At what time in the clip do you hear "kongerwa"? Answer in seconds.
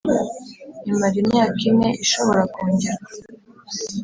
2.53-3.09